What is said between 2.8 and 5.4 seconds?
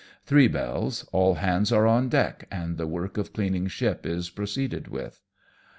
work of cleaning ship is proceeded with.